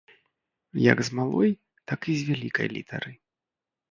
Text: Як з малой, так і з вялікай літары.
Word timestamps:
Як 0.91 0.97
з 1.09 1.17
малой, 1.19 1.51
так 1.91 1.99
і 2.13 2.15
з 2.21 2.27
вялікай 2.29 2.67
літары. 2.75 3.11